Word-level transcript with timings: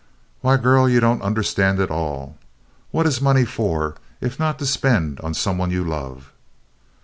"Why, 0.39 0.57
girl, 0.57 0.89
you 0.89 0.99
don't 0.99 1.21
understand 1.21 1.79
at 1.79 1.91
all! 1.91 2.35
What 2.89 3.05
is 3.05 3.21
money 3.21 3.45
for, 3.45 3.97
if 4.19 4.39
not 4.39 4.57
to 4.57 4.65
spend 4.65 5.19
on 5.19 5.35
some 5.35 5.59
one 5.59 5.69
you 5.69 5.83
love?" 5.83 6.31